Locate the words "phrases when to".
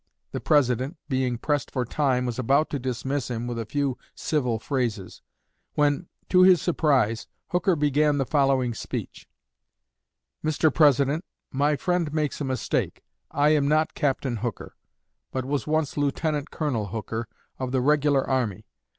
4.57-6.41